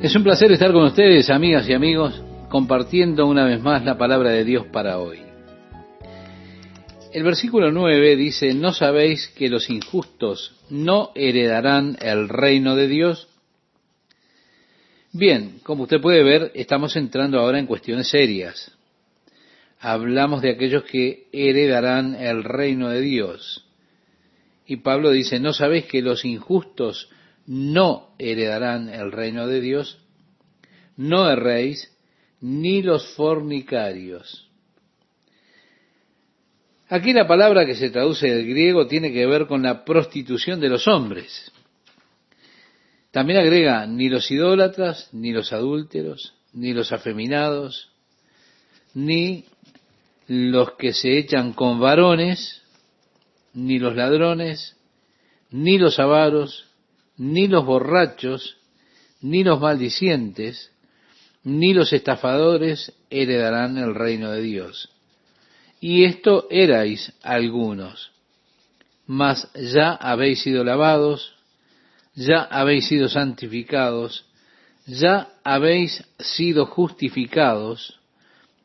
[0.00, 4.30] Es un placer estar con ustedes, amigas y amigos, compartiendo una vez más la palabra
[4.30, 5.18] de Dios para hoy.
[7.12, 13.26] El versículo 9 dice, ¿no sabéis que los injustos no heredarán el reino de Dios?
[15.12, 18.70] Bien, como usted puede ver, estamos entrando ahora en cuestiones serias.
[19.80, 23.66] Hablamos de aquellos que heredarán el reino de Dios.
[24.64, 27.10] Y Pablo dice, ¿no sabéis que los injustos
[27.48, 29.98] no heredarán el reino de Dios?
[30.96, 31.90] No erréis,
[32.42, 34.48] ni los fornicarios.
[36.90, 40.68] Aquí la palabra que se traduce del griego tiene que ver con la prostitución de
[40.68, 41.50] los hombres.
[43.10, 47.90] También agrega ni los idólatras, ni los adúlteros, ni los afeminados,
[48.92, 49.46] ni
[50.26, 52.62] los que se echan con varones,
[53.54, 54.76] ni los ladrones,
[55.50, 56.67] ni los avaros,
[57.18, 58.56] ni los borrachos,
[59.20, 60.70] ni los maldicientes,
[61.44, 64.88] ni los estafadores heredarán el reino de Dios.
[65.80, 68.12] Y esto erais algunos,
[69.06, 71.34] mas ya habéis sido lavados,
[72.14, 74.24] ya habéis sido santificados,
[74.86, 77.98] ya habéis sido justificados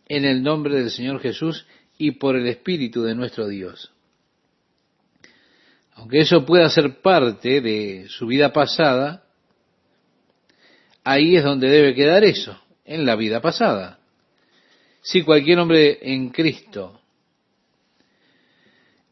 [0.07, 1.65] en el nombre del Señor Jesús
[1.97, 3.91] y por el Espíritu de nuestro Dios.
[5.95, 9.23] Aunque eso pueda ser parte de su vida pasada,
[11.03, 14.00] ahí es donde debe quedar eso, en la vida pasada.
[15.02, 17.00] Si cualquier hombre en Cristo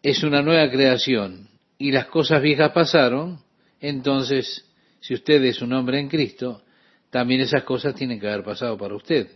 [0.01, 3.39] es una nueva creación y las cosas viejas pasaron,
[3.79, 4.65] entonces,
[4.99, 6.63] si usted es un hombre en Cristo,
[7.09, 9.27] también esas cosas tienen que haber pasado para usted.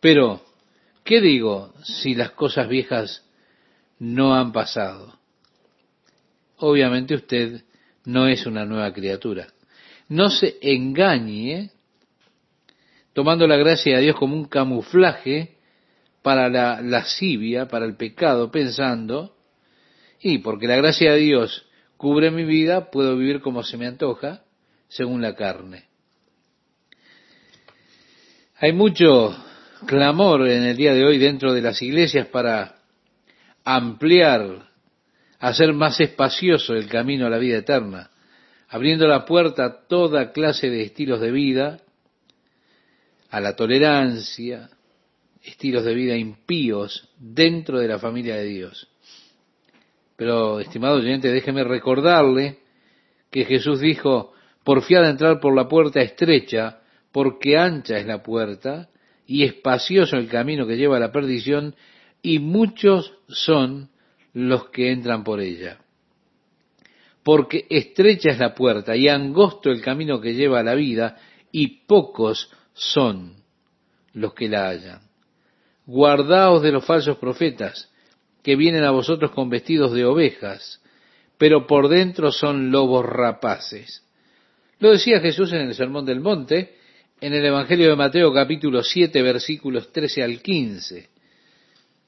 [0.00, 0.42] Pero,
[1.04, 3.24] ¿qué digo si las cosas viejas
[3.98, 5.21] no han pasado?
[6.62, 7.62] Obviamente usted
[8.04, 9.48] no es una nueva criatura.
[10.08, 11.70] No se engañe
[13.12, 15.56] tomando la gracia de Dios como un camuflaje
[16.22, 19.36] para la lascivia, para el pecado, pensando,
[20.20, 21.66] y porque la gracia de Dios
[21.96, 24.42] cubre mi vida, puedo vivir como se me antoja,
[24.88, 25.86] según la carne.
[28.58, 29.36] Hay mucho
[29.86, 32.76] clamor en el día de hoy dentro de las iglesias para
[33.64, 34.71] ampliar
[35.42, 38.10] hacer más espacioso el camino a la vida eterna,
[38.68, 41.80] abriendo la puerta a toda clase de estilos de vida,
[43.28, 44.70] a la tolerancia,
[45.42, 48.88] estilos de vida impíos dentro de la familia de Dios.
[50.14, 52.60] Pero, estimado oyente, déjeme recordarle
[53.32, 54.32] que Jesús dijo,
[54.62, 58.90] porfiad a entrar por la puerta estrecha, porque ancha es la puerta
[59.26, 61.74] y espacioso el camino que lleva a la perdición,
[62.22, 63.90] y muchos son
[64.32, 65.78] los que entran por ella.
[67.22, 71.16] Porque estrecha es la puerta y angosto el camino que lleva a la vida,
[71.52, 73.36] y pocos son
[74.14, 75.00] los que la hallan.
[75.86, 77.90] Guardaos de los falsos profetas,
[78.42, 80.80] que vienen a vosotros con vestidos de ovejas,
[81.38, 84.04] pero por dentro son lobos rapaces.
[84.78, 86.76] Lo decía Jesús en el Sermón del Monte,
[87.20, 91.08] en el Evangelio de Mateo capítulo 7 versículos 13 al 15.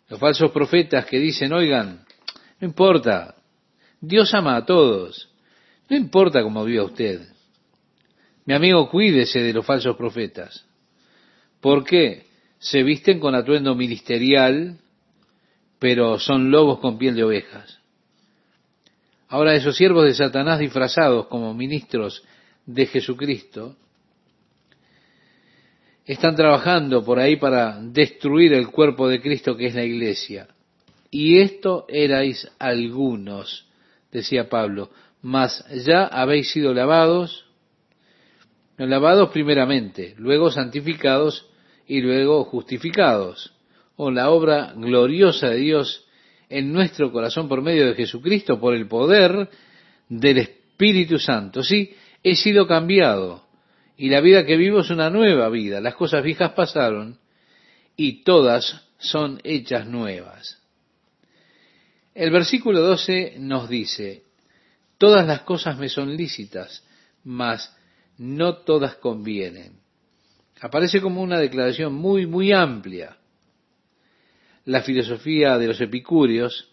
[0.09, 2.05] Los falsos profetas que dicen, oigan,
[2.61, 3.35] no importa.
[4.01, 5.31] Dios ama a todos.
[5.89, 7.21] No importa cómo viva usted.
[8.47, 10.67] Mi amigo, cuídese de los falsos profetas.
[11.61, 12.27] ¿Por qué?
[12.59, 14.79] Se visten con atuendo ministerial,
[15.79, 17.79] pero son lobos con piel de ovejas.
[19.29, 22.23] Ahora esos siervos de Satanás disfrazados como ministros
[22.67, 23.77] de Jesucristo
[26.05, 30.49] están trabajando por ahí para destruir el cuerpo de Cristo que es la iglesia.
[31.15, 33.69] Y esto erais algunos,
[34.11, 34.91] decía Pablo,
[35.23, 37.47] mas ya habéis sido lavados,
[38.79, 41.49] lavados primeramente, luego santificados
[41.87, 43.55] y luego justificados,
[43.95, 46.05] o la obra gloriosa de Dios
[46.49, 49.49] en nuestro corazón por medio de Jesucristo, por el poder
[50.09, 51.63] del Espíritu Santo.
[51.63, 51.95] Sí,
[52.25, 53.47] he sido cambiado
[53.97, 55.81] y la vida que vivo es una nueva vida.
[55.81, 57.21] Las cosas viejas pasaron
[57.97, 60.64] y todas son hechas nuevas.
[62.15, 64.23] El versículo 12 nos dice,
[64.99, 66.85] todas las cosas me son lícitas,
[67.25, 67.77] mas
[68.19, 69.81] no todas convienen.
[70.61, 73.17] Aparece como una declaración muy, muy amplia.
[74.65, 76.71] La filosofía de los epicúreos,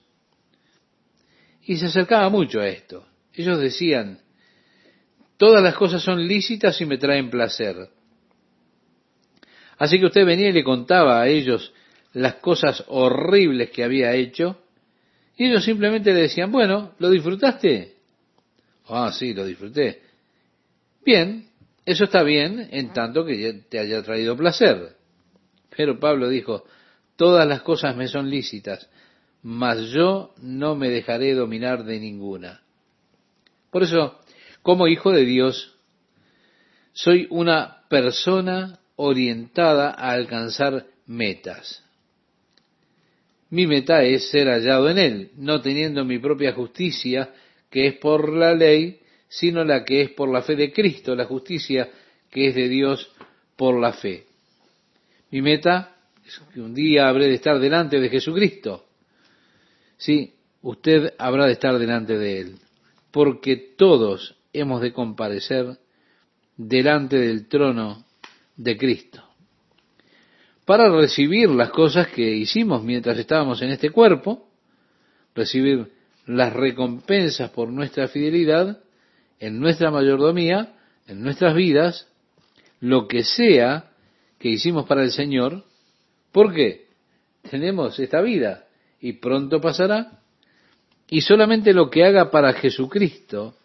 [1.64, 3.06] y se acercaba mucho a esto.
[3.34, 4.20] Ellos decían,
[5.38, 7.90] todas las cosas son lícitas y me traen placer.
[9.78, 11.74] Así que usted venía y le contaba a ellos
[12.14, 14.62] las cosas horribles que había hecho,
[15.38, 17.96] y ellos simplemente le decían, bueno, ¿lo disfrutaste?
[18.88, 20.02] Ah, sí, lo disfruté.
[21.06, 21.48] Bien,
[21.84, 24.96] Eso está bien en tanto que te haya traído placer.
[25.76, 26.64] Pero Pablo dijo,
[27.16, 28.88] todas las cosas me son lícitas,
[29.42, 32.62] mas yo no me dejaré dominar de ninguna.
[33.72, 34.20] Por eso,
[34.62, 35.76] como hijo de Dios,
[36.94, 41.84] soy una persona orientada a alcanzar metas.
[43.52, 47.34] Mi meta es ser hallado en Él, no teniendo mi propia justicia,
[47.70, 51.26] que es por la ley, sino la que es por la fe de Cristo, la
[51.26, 51.90] justicia
[52.30, 53.12] que es de Dios
[53.58, 54.26] por la fe.
[55.32, 58.86] Mi meta es que un día habré de estar delante de Jesucristo.
[59.98, 62.56] Sí, usted habrá de estar delante de Él,
[63.12, 65.78] porque todos hemos de comparecer
[66.56, 68.06] delante del trono
[68.56, 69.31] de Cristo
[70.66, 74.48] para recibir las cosas que hicimos mientras estábamos en este cuerpo,
[75.36, 75.92] recibir
[76.26, 78.80] las recompensas por nuestra fidelidad
[79.40, 80.76] en nuestra mayordomía,
[81.08, 82.08] en nuestras vidas,
[82.80, 83.92] lo que sea
[84.38, 85.64] que hicimos para el Señor,
[86.32, 86.88] porque
[87.50, 88.66] tenemos esta vida
[89.00, 90.20] y pronto pasará,
[91.10, 93.56] y solamente lo que haga para Jesucristo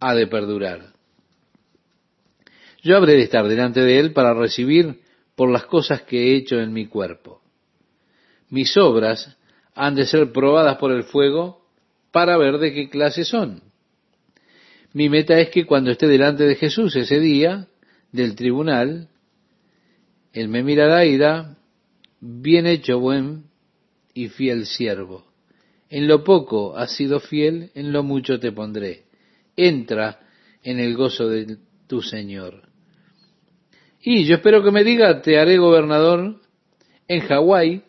[0.00, 0.92] ha de perdurar.
[2.82, 5.01] Yo habré de estar delante de Él para recibir
[5.34, 7.40] por las cosas que he hecho en mi cuerpo.
[8.50, 9.36] Mis obras
[9.74, 11.62] han de ser probadas por el fuego
[12.10, 13.62] para ver de qué clase son.
[14.92, 17.68] Mi meta es que cuando esté delante de Jesús ese día
[18.12, 19.08] del tribunal,
[20.34, 21.56] Él me mirará y dirá,
[22.20, 23.44] bien hecho, buen
[24.12, 25.24] y fiel siervo.
[25.88, 29.04] En lo poco has sido fiel, en lo mucho te pondré.
[29.56, 30.20] Entra
[30.62, 32.71] en el gozo de tu Señor.
[34.02, 36.40] Y yo espero que me diga, te haré gobernador
[37.06, 37.82] en Hawái.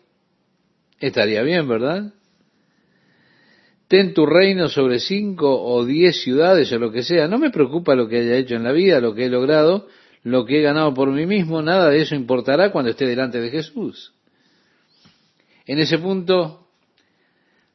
[1.00, 2.14] Estaría bien, ¿verdad?
[3.88, 7.26] Ten tu reino sobre cinco o diez ciudades o lo que sea.
[7.26, 9.88] No me preocupa lo que haya hecho en la vida, lo que he logrado,
[10.22, 11.60] lo que he ganado por mí mismo.
[11.62, 14.14] Nada de eso importará cuando esté delante de Jesús.
[15.66, 16.68] En ese punto,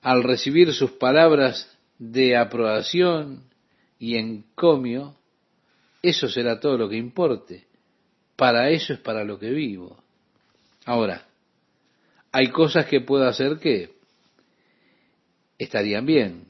[0.02, 3.44] al recibir sus palabras de aprobación
[4.00, 5.16] y encomio,
[6.02, 7.69] eso será todo lo que importe.
[8.40, 10.02] Para eso es para lo que vivo.
[10.86, 11.26] Ahora,
[12.32, 13.98] hay cosas que puedo hacer que
[15.58, 16.46] estarían bien,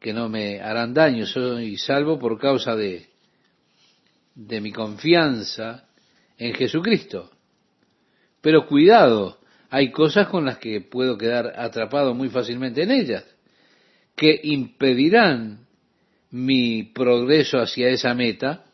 [0.00, 3.10] que no me harán daño, soy salvo por causa de,
[4.34, 5.86] de mi confianza
[6.38, 7.30] en Jesucristo.
[8.40, 9.38] Pero cuidado,
[9.68, 13.26] hay cosas con las que puedo quedar atrapado muy fácilmente en ellas,
[14.16, 15.66] que impedirán
[16.30, 18.64] mi progreso hacia esa meta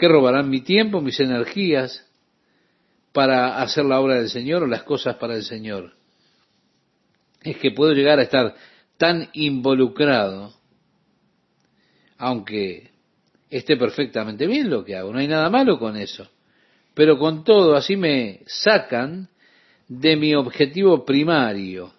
[0.00, 2.06] que robarán mi tiempo, mis energías
[3.12, 5.92] para hacer la obra del Señor o las cosas para el Señor.
[7.42, 8.54] Es que puedo llegar a estar
[8.96, 10.54] tan involucrado,
[12.16, 12.92] aunque
[13.50, 16.26] esté perfectamente bien lo que hago, no hay nada malo con eso.
[16.94, 19.28] Pero con todo, así me sacan
[19.86, 21.92] de mi objetivo primario,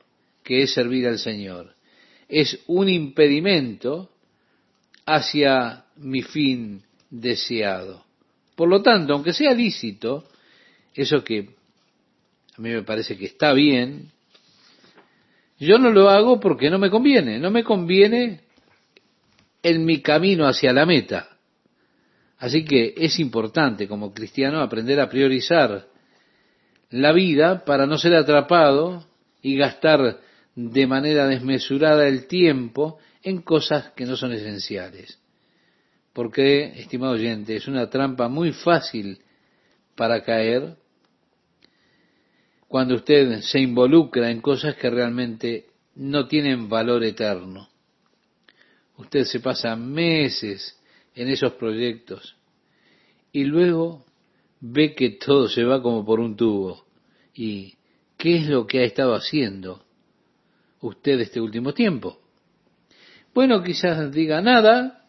[0.44, 1.76] que es servir al Señor.
[2.28, 4.10] Es un impedimento
[5.06, 8.04] hacia mi fin deseado.
[8.56, 10.26] Por lo tanto, aunque sea lícito,
[10.96, 11.50] eso que
[12.58, 14.12] a mí me parece que está bien,
[15.60, 18.42] yo no lo hago porque no me conviene, no me conviene
[19.62, 21.38] en mi camino hacia la meta.
[22.40, 25.88] Así que es importante como cristiano aprender a priorizar
[26.90, 29.06] la vida para no ser atrapado
[29.42, 30.20] y gastar
[30.56, 35.21] de manera desmesurada el tiempo en cosas que no son esenciales.
[36.22, 39.24] Porque, estimado oyente, es una trampa muy fácil
[39.96, 40.76] para caer
[42.68, 47.70] cuando usted se involucra en cosas que realmente no tienen valor eterno.
[48.98, 50.80] Usted se pasa meses
[51.16, 52.36] en esos proyectos
[53.32, 54.06] y luego
[54.60, 56.86] ve que todo se va como por un tubo.
[57.34, 57.74] ¿Y
[58.16, 59.84] qué es lo que ha estado haciendo
[60.82, 62.20] usted este último tiempo?
[63.34, 65.01] Bueno, quizás diga nada,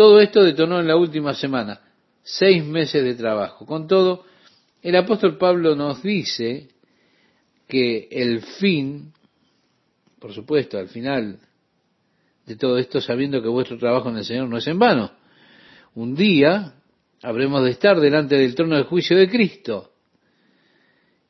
[0.00, 1.78] todo esto detonó en la última semana,
[2.22, 3.66] seis meses de trabajo.
[3.66, 4.24] Con todo,
[4.80, 6.68] el apóstol Pablo nos dice
[7.68, 9.12] que el fin,
[10.18, 11.38] por supuesto, al final
[12.46, 15.12] de todo esto, sabiendo que vuestro trabajo en el Señor no es en vano,
[15.94, 16.76] un día
[17.20, 19.92] habremos de estar delante del trono de juicio de Cristo.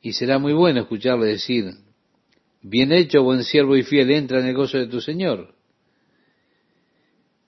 [0.01, 1.73] Y será muy bueno escucharle decir,
[2.61, 5.55] bien hecho, buen siervo y fiel, entra en el gozo de tu Señor.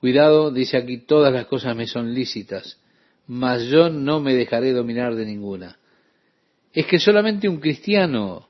[0.03, 2.77] Cuidado, dice aquí, todas las cosas me son lícitas,
[3.25, 5.77] mas yo no me dejaré dominar de ninguna.
[6.73, 8.49] Es que solamente un cristiano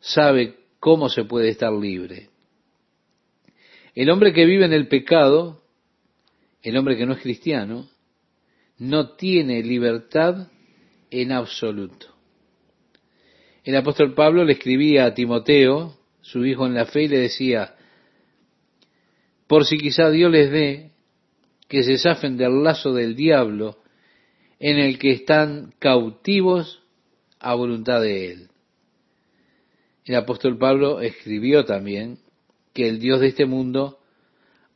[0.00, 2.28] sabe cómo se puede estar libre.
[3.94, 5.62] El hombre que vive en el pecado
[6.66, 7.88] el hombre que no es cristiano,
[8.78, 10.48] no tiene libertad
[11.12, 12.08] en absoluto.
[13.62, 17.75] El apóstol Pablo le escribía a Timoteo, su hijo en la fe, y le decía,
[19.46, 20.90] por si quizá Dios les dé
[21.68, 23.78] que se zafen del lazo del diablo
[24.58, 26.82] en el que están cautivos
[27.38, 28.48] a voluntad de él.
[30.04, 32.18] El apóstol Pablo escribió también
[32.72, 33.98] que el Dios de este mundo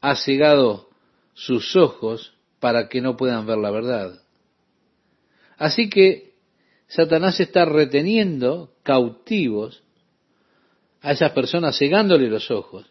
[0.00, 0.91] ha cegado
[1.35, 4.21] sus ojos para que no puedan ver la verdad.
[5.57, 6.35] Así que
[6.89, 9.85] Satanás está reteniendo cautivos
[11.00, 12.91] a esas personas, cegándole los ojos.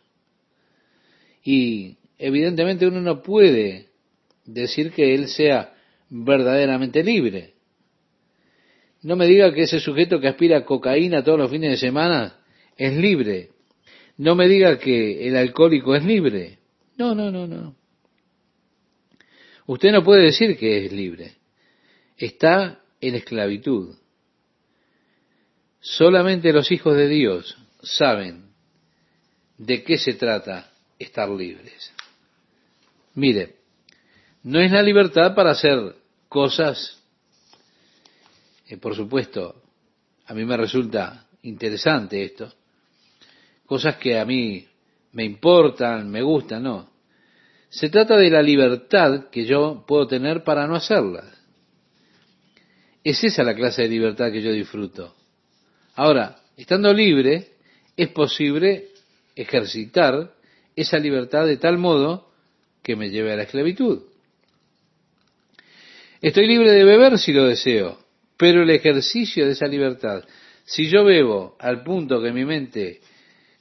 [1.43, 3.87] Y evidentemente uno no puede
[4.45, 5.73] decir que él sea
[6.09, 7.53] verdaderamente libre.
[9.01, 12.39] No me diga que ese sujeto que aspira a cocaína todos los fines de semana
[12.75, 13.51] es libre.
[14.17, 16.59] No me diga que el alcohólico es libre.
[16.97, 17.75] No, no, no, no.
[19.67, 21.35] Usted no puede decir que es libre.
[22.17, 23.95] Está en esclavitud.
[25.79, 28.49] Solamente los hijos de Dios saben
[29.57, 30.68] de qué se trata
[30.99, 31.93] estar libres.
[33.15, 33.55] Mire,
[34.43, 35.95] no es la libertad para hacer
[36.27, 37.01] cosas,
[38.67, 39.63] eh, por supuesto,
[40.27, 42.53] a mí me resulta interesante esto,
[43.65, 44.67] cosas que a mí
[45.13, 46.89] me importan, me gustan, no.
[47.69, 51.25] Se trata de la libertad que yo puedo tener para no hacerlas.
[53.03, 55.15] Es esa la clase de libertad que yo disfruto.
[55.95, 57.53] Ahora, estando libre,
[57.95, 58.89] es posible
[59.35, 60.33] ejercitar
[60.81, 62.29] esa libertad de tal modo
[62.81, 64.03] que me lleve a la esclavitud.
[66.21, 67.99] Estoy libre de beber si lo deseo,
[68.37, 70.23] pero el ejercicio de esa libertad,
[70.65, 73.01] si yo bebo al punto que mi mente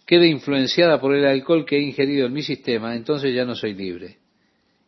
[0.07, 3.75] quede influenciada por el alcohol que he ingerido en mi sistema, entonces ya no soy
[3.75, 4.19] libre.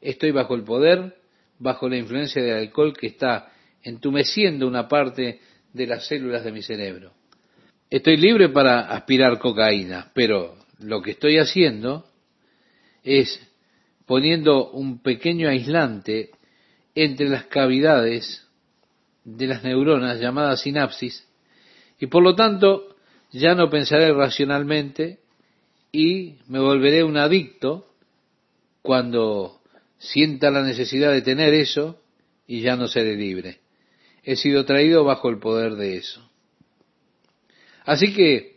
[0.01, 1.17] Estoy bajo el poder,
[1.59, 5.41] bajo la influencia del alcohol que está entumeciendo una parte
[5.73, 7.13] de las células de mi cerebro.
[7.89, 12.10] Estoy libre para aspirar cocaína, pero lo que estoy haciendo
[13.04, 13.40] es
[14.07, 16.30] poniendo un pequeño aislante
[16.95, 18.47] entre las cavidades
[19.25, 21.26] de las neuronas llamadas sinapsis
[21.99, 22.97] y por lo tanto
[23.33, 25.21] ya no pensaré racionalmente
[25.92, 27.87] y me volveré un adicto
[28.83, 29.61] cuando
[29.99, 32.00] sienta la necesidad de tener eso
[32.47, 33.61] y ya no seré libre.
[34.23, 36.28] He sido traído bajo el poder de eso.
[37.85, 38.57] Así que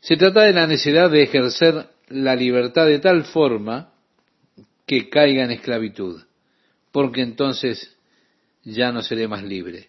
[0.00, 3.92] se trata de la necesidad de ejercer la libertad de tal forma
[4.86, 6.22] que caiga en esclavitud
[6.94, 7.98] porque entonces
[8.62, 9.88] ya no seré más libre.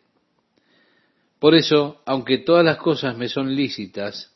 [1.38, 4.36] Por eso, aunque todas las cosas me son lícitas,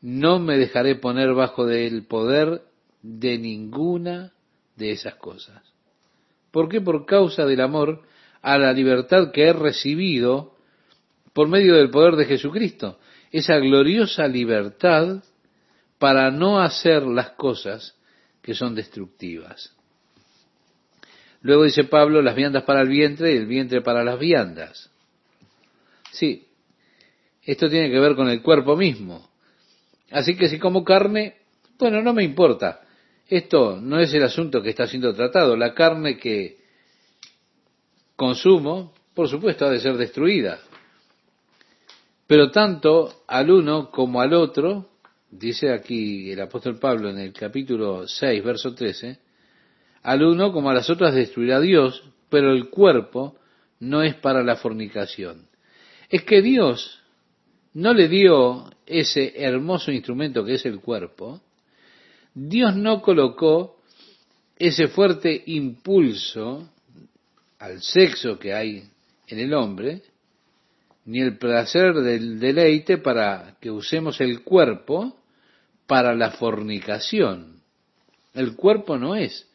[0.00, 2.62] no me dejaré poner bajo el poder
[3.02, 4.32] de ninguna
[4.76, 5.60] de esas cosas.
[6.52, 6.80] ¿Por qué?
[6.80, 8.02] Por causa del amor
[8.42, 10.54] a la libertad que he recibido
[11.32, 13.00] por medio del poder de Jesucristo.
[13.32, 15.24] Esa gloriosa libertad
[15.98, 17.94] para no hacer las cosas
[18.42, 19.72] que son destructivas.
[21.42, 24.90] Luego dice Pablo, las viandas para el vientre y el vientre para las viandas.
[26.10, 26.46] Sí,
[27.42, 29.28] esto tiene que ver con el cuerpo mismo.
[30.10, 31.36] Así que si como carne,
[31.78, 32.80] bueno, no me importa.
[33.28, 35.56] Esto no es el asunto que está siendo tratado.
[35.56, 36.58] La carne que
[38.14, 40.58] consumo, por supuesto, ha de ser destruida.
[42.26, 44.90] Pero tanto al uno como al otro,
[45.30, 49.18] dice aquí el apóstol Pablo en el capítulo 6, verso 13,
[50.02, 53.36] al uno como a las otras destruirá Dios, pero el cuerpo
[53.80, 55.48] no es para la fornicación.
[56.08, 57.02] Es que Dios
[57.74, 61.42] no le dio ese hermoso instrumento que es el cuerpo,
[62.32, 63.80] Dios no colocó
[64.58, 66.70] ese fuerte impulso
[67.58, 68.84] al sexo que hay
[69.26, 70.02] en el hombre,
[71.06, 75.16] ni el placer del deleite para que usemos el cuerpo
[75.86, 77.62] para la fornicación.
[78.34, 79.48] El cuerpo no es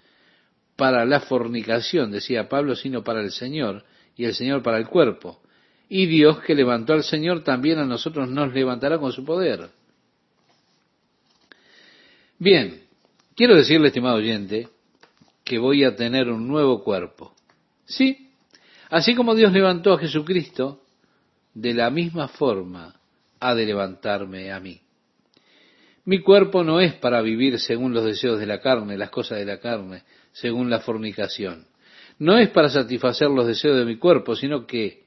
[0.77, 3.83] para la fornicación, decía Pablo, sino para el Señor,
[4.15, 5.41] y el Señor para el cuerpo.
[5.89, 9.69] Y Dios que levantó al Señor también a nosotros nos levantará con su poder.
[12.39, 12.81] Bien,
[13.35, 14.69] quiero decirle, estimado oyente,
[15.43, 17.35] que voy a tener un nuevo cuerpo.
[17.85, 18.29] Sí,
[18.89, 20.80] así como Dios levantó a Jesucristo,
[21.53, 22.95] de la misma forma
[23.39, 24.81] ha de levantarme a mí.
[26.05, 29.45] Mi cuerpo no es para vivir según los deseos de la carne, las cosas de
[29.45, 31.67] la carne, según la fornicación.
[32.17, 35.03] No es para satisfacer los deseos de mi cuerpo, sino que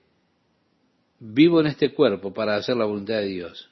[1.18, 3.70] vivo en este cuerpo para hacer la voluntad de Dios.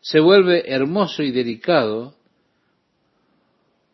[0.00, 2.14] Se vuelve hermoso y delicado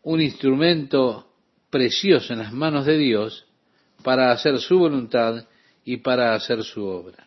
[0.03, 1.27] un instrumento
[1.69, 3.45] precioso en las manos de Dios
[4.03, 5.45] para hacer su voluntad
[5.83, 7.26] y para hacer su obra.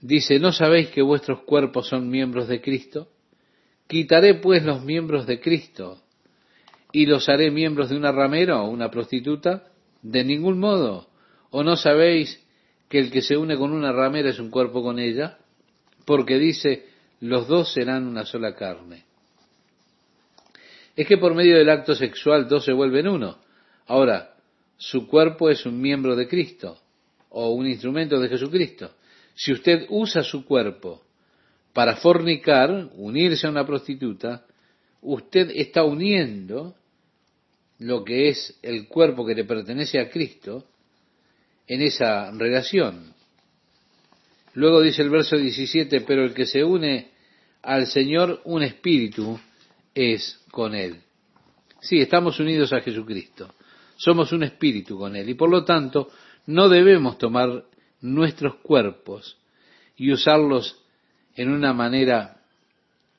[0.00, 3.08] Dice, ¿no sabéis que vuestros cuerpos son miembros de Cristo?
[3.86, 6.02] Quitaré pues los miembros de Cristo
[6.92, 9.64] y los haré miembros de una ramera o una prostituta.
[10.02, 11.08] De ningún modo.
[11.50, 12.44] ¿O no sabéis
[12.88, 15.38] que el que se une con una ramera es un cuerpo con ella?
[16.04, 16.86] Porque dice,
[17.20, 19.04] los dos serán una sola carne.
[20.94, 23.38] Es que por medio del acto sexual dos se vuelven uno.
[23.86, 24.34] Ahora,
[24.76, 26.78] su cuerpo es un miembro de Cristo
[27.30, 28.92] o un instrumento de Jesucristo.
[29.36, 31.02] Si usted usa su cuerpo
[31.74, 34.46] para fornicar, unirse a una prostituta,
[35.02, 36.74] usted está uniendo
[37.78, 40.64] lo que es el cuerpo que le pertenece a Cristo
[41.66, 43.14] en esa relación.
[44.54, 47.10] Luego dice el verso 17, pero el que se une
[47.60, 49.38] al Señor, un espíritu
[49.94, 50.96] es con Él.
[51.80, 53.54] Sí, estamos unidos a Jesucristo.
[53.96, 55.28] Somos un espíritu con Él.
[55.28, 56.10] Y por lo tanto,
[56.46, 57.64] no debemos tomar
[58.14, 59.38] nuestros cuerpos
[59.96, 60.82] y usarlos
[61.34, 62.40] en una manera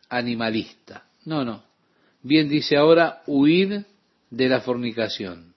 [0.09, 1.05] animalista.
[1.25, 1.63] No, no.
[2.23, 3.85] Bien dice ahora, huir
[4.29, 5.53] de la fornicación.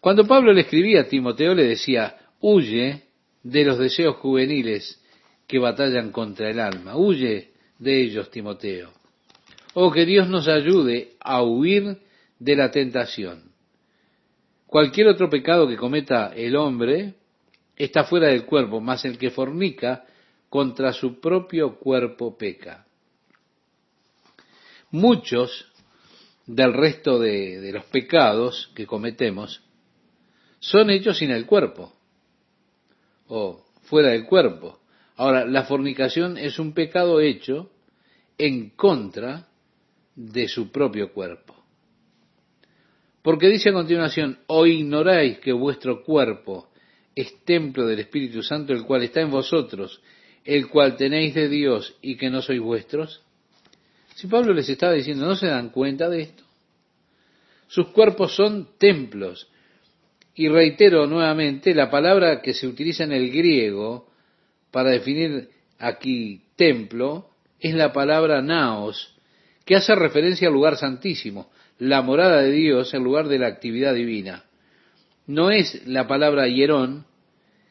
[0.00, 3.04] Cuando Pablo le escribía a Timoteo, le decía, huye
[3.42, 5.00] de los deseos juveniles
[5.46, 6.96] que batallan contra el alma.
[6.96, 8.92] Huye de ellos, Timoteo.
[9.74, 11.98] O que Dios nos ayude a huir
[12.38, 13.52] de la tentación.
[14.66, 17.14] Cualquier otro pecado que cometa el hombre
[17.76, 20.04] está fuera del cuerpo, mas el que fornica
[20.48, 22.86] contra su propio cuerpo peca.
[24.90, 25.70] Muchos
[26.46, 29.62] del resto de, de los pecados que cometemos
[30.60, 31.92] son hechos sin el cuerpo
[33.28, 34.80] o fuera del cuerpo.
[35.16, 37.70] Ahora, la fornicación es un pecado hecho
[38.38, 39.48] en contra
[40.14, 41.54] de su propio cuerpo.
[43.22, 46.68] Porque dice a continuación, o ignoráis que vuestro cuerpo
[47.14, 50.00] es templo del Espíritu Santo, el cual está en vosotros,
[50.44, 53.22] el cual tenéis de Dios y que no sois vuestros.
[54.14, 56.44] Si Pablo les estaba diciendo, ¿no se dan cuenta de esto?
[57.66, 59.48] Sus cuerpos son templos.
[60.34, 64.08] Y reitero nuevamente, la palabra que se utiliza en el griego
[64.70, 69.16] para definir aquí templo es la palabra naos,
[69.64, 73.94] que hace referencia al lugar santísimo, la morada de Dios, el lugar de la actividad
[73.94, 74.44] divina.
[75.26, 77.06] No es la palabra hierón,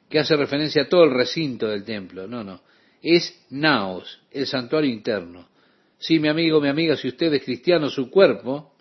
[0.09, 2.61] que hace referencia a todo el recinto del templo, no, no.
[3.01, 5.49] Es naos, el santuario interno.
[5.97, 8.75] Sí, mi amigo, mi amiga, si usted es cristiano, su cuerpo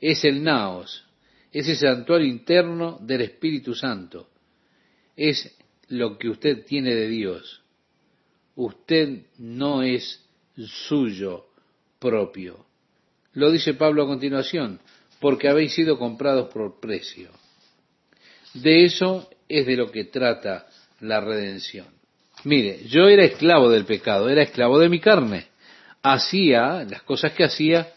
[0.00, 1.04] es el naos,
[1.50, 4.28] es el santuario interno del Espíritu Santo.
[5.16, 5.56] Es
[5.88, 7.62] lo que usted tiene de Dios.
[8.56, 10.24] Usted no es
[10.56, 11.46] suyo
[11.98, 12.66] propio.
[13.32, 14.80] Lo dice Pablo a continuación,
[15.20, 17.30] porque habéis sido comprados por precio.
[18.54, 20.66] De eso es de lo que trata
[21.00, 21.86] la redención.
[22.44, 25.46] Mire, yo era esclavo del pecado, era esclavo de mi carne.
[26.02, 27.88] Hacía las cosas que hacía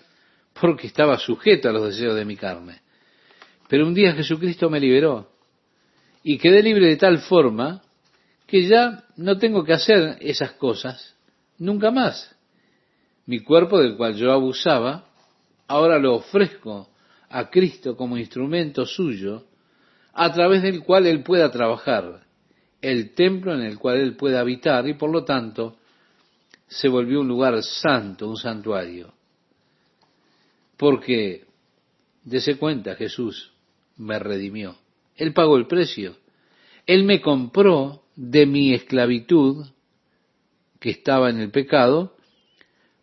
[0.60, 2.82] porque estaba sujeto a los deseos de mi carne.
[3.67, 5.32] Pero un día Jesucristo me liberó
[6.24, 7.82] y quedé libre de tal forma
[8.46, 11.15] que ya no tengo que hacer esas cosas
[11.58, 12.34] nunca más.
[13.26, 15.10] Mi cuerpo del cual yo abusaba,
[15.67, 16.89] ahora lo ofrezco
[17.30, 19.47] a Cristo como instrumento suyo,
[20.20, 22.26] a través del cual Él pueda trabajar,
[22.82, 25.78] el templo en el cual Él pueda habitar y por lo tanto
[26.68, 29.14] se volvió un lugar santo, un santuario.
[30.76, 31.46] Porque,
[32.24, 33.54] dese cuenta, Jesús
[33.96, 34.76] me redimió.
[35.16, 36.18] Él pagó el precio.
[36.88, 39.68] Él me compró de mi esclavitud,
[40.80, 42.16] que estaba en el pecado,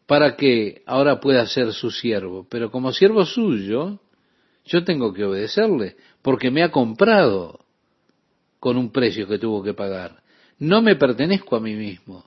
[0.06, 2.44] para que ahora pueda ser su siervo.
[2.50, 4.00] Pero como siervo suyo,
[4.64, 7.60] yo tengo que obedecerle, porque me ha comprado
[8.58, 10.22] con un precio que tuvo que pagar.
[10.58, 12.24] No me pertenezco a mí mismo.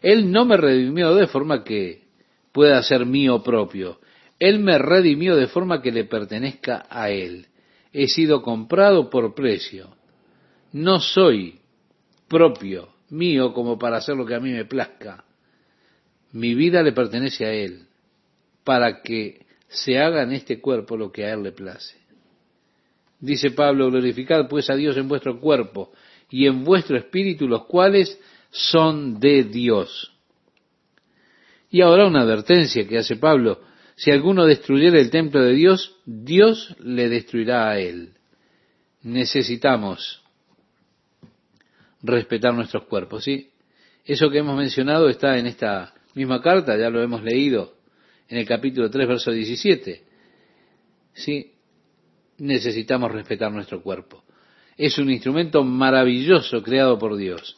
[0.00, 2.04] Él no me redimió de forma que
[2.52, 4.00] pueda ser mío propio.
[4.38, 7.48] Él me redimió de forma que le pertenezca a Él.
[7.92, 9.94] He sido comprado por precio.
[10.72, 11.60] No soy
[12.28, 15.22] propio, mío, como para hacer lo que a mí me plazca.
[16.32, 17.88] Mi vida le pertenece a Él,
[18.64, 22.00] para que se haga en este cuerpo lo que a Él le place.
[23.20, 25.92] Dice Pablo, glorificad pues a Dios en vuestro cuerpo
[26.30, 28.18] y en vuestro espíritu, los cuales
[28.50, 30.12] son de Dios.
[31.70, 33.60] Y ahora una advertencia que hace Pablo,
[33.94, 38.14] si alguno destruyera el templo de Dios, Dios le destruirá a él.
[39.02, 40.22] Necesitamos
[42.02, 43.50] respetar nuestros cuerpos, ¿sí?
[44.04, 47.74] Eso que hemos mencionado está en esta misma carta, ya lo hemos leído
[48.28, 50.02] en el capítulo 3, verso 17.
[51.12, 51.52] Sí,
[52.40, 54.24] necesitamos respetar nuestro cuerpo.
[54.76, 57.56] Es un instrumento maravilloso creado por Dios,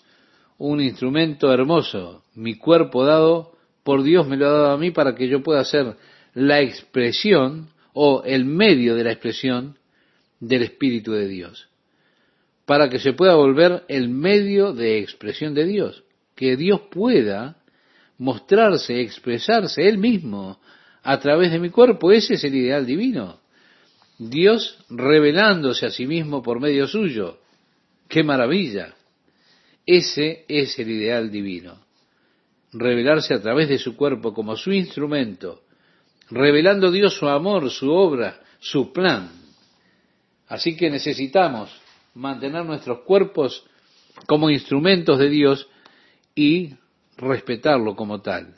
[0.58, 2.24] un instrumento hermoso.
[2.34, 5.64] Mi cuerpo dado por Dios me lo ha dado a mí para que yo pueda
[5.64, 5.96] ser
[6.34, 9.78] la expresión o el medio de la expresión
[10.40, 11.68] del Espíritu de Dios,
[12.64, 17.58] para que se pueda volver el medio de expresión de Dios, que Dios pueda
[18.18, 20.58] mostrarse, expresarse Él mismo
[21.02, 22.12] a través de mi cuerpo.
[22.12, 23.41] Ese es el ideal divino.
[24.28, 27.38] Dios revelándose a sí mismo por medio suyo.
[28.08, 28.94] ¡Qué maravilla!
[29.85, 31.78] Ese es el ideal divino.
[32.72, 35.62] Revelarse a través de su cuerpo como su instrumento,
[36.30, 39.30] revelando Dios su amor, su obra, su plan.
[40.46, 41.70] Así que necesitamos
[42.14, 43.66] mantener nuestros cuerpos
[44.26, 45.68] como instrumentos de Dios
[46.35, 46.74] y
[47.16, 48.54] respetarlo como tal.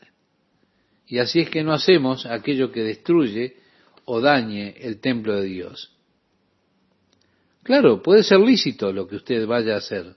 [1.06, 3.63] Y así es que no hacemos aquello que destruye
[4.04, 5.90] o dañe el templo de Dios.
[7.62, 10.14] Claro, puede ser lícito lo que usted vaya a hacer.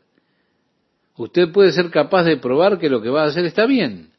[1.16, 4.12] Usted puede ser capaz de probar que lo que va a hacer está bien,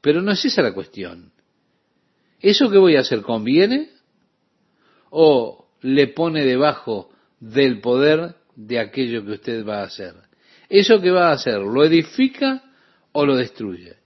[0.00, 1.32] pero no es esa la cuestión.
[2.40, 3.90] ¿Eso que voy a hacer conviene?
[5.10, 7.10] ¿O le pone debajo
[7.40, 10.14] del poder de aquello que usted va a hacer?
[10.68, 12.62] ¿Eso que va a hacer lo edifica
[13.12, 13.96] o lo destruye?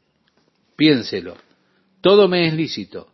[0.76, 1.36] Piénselo.
[2.00, 3.08] Todo me es lícito,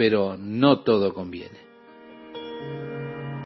[0.00, 1.58] pero no todo conviene.